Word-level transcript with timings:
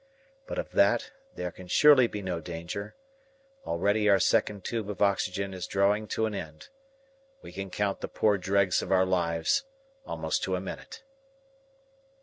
But 0.47 0.57
of 0.57 0.71
that 0.71 1.11
there 1.35 1.51
can 1.51 1.67
surely 1.67 2.07
be 2.07 2.23
no 2.23 2.39
danger. 2.41 2.95
Already 3.67 4.09
our 4.09 4.19
second 4.19 4.63
tube 4.63 4.89
of 4.89 4.99
oxygen 4.99 5.53
is 5.53 5.67
drawing 5.67 6.07
to 6.07 6.25
an 6.25 6.33
end. 6.33 6.69
We 7.43 7.51
can 7.51 7.69
count 7.69 8.01
the 8.01 8.07
poor 8.07 8.39
dregs 8.39 8.81
of 8.81 8.91
our 8.91 9.05
lives 9.05 9.63
almost 10.03 10.41
to 10.45 10.55
a 10.55 10.59
minute. 10.59 11.03